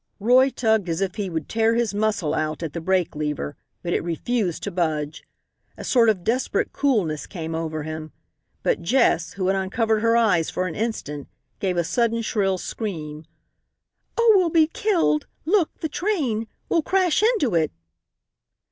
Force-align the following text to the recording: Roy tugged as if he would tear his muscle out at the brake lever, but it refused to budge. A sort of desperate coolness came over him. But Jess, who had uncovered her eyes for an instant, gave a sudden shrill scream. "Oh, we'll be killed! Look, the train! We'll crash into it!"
Roy 0.19 0.49
tugged 0.49 0.89
as 0.89 0.99
if 0.99 1.13
he 1.13 1.29
would 1.29 1.47
tear 1.47 1.75
his 1.75 1.93
muscle 1.93 2.33
out 2.33 2.63
at 2.63 2.73
the 2.73 2.81
brake 2.81 3.15
lever, 3.15 3.55
but 3.83 3.93
it 3.93 4.03
refused 4.03 4.63
to 4.63 4.71
budge. 4.71 5.23
A 5.77 5.83
sort 5.83 6.09
of 6.09 6.23
desperate 6.23 6.73
coolness 6.73 7.27
came 7.27 7.53
over 7.53 7.83
him. 7.83 8.11
But 8.63 8.81
Jess, 8.81 9.33
who 9.33 9.45
had 9.45 9.55
uncovered 9.55 10.01
her 10.01 10.17
eyes 10.17 10.49
for 10.49 10.65
an 10.65 10.73
instant, 10.73 11.27
gave 11.59 11.77
a 11.77 11.83
sudden 11.83 12.23
shrill 12.23 12.57
scream. 12.57 13.25
"Oh, 14.17 14.33
we'll 14.35 14.49
be 14.49 14.65
killed! 14.65 15.27
Look, 15.45 15.69
the 15.81 15.87
train! 15.87 16.47
We'll 16.67 16.81
crash 16.81 17.21
into 17.21 17.53
it!" 17.53 17.71